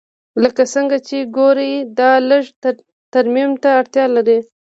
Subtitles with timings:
[0.43, 2.43] لکه څنګه چې ګورې دا لږ
[3.13, 4.39] ترمیم ته اړتیا لري